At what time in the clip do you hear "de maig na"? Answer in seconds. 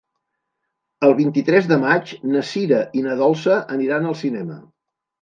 1.73-2.43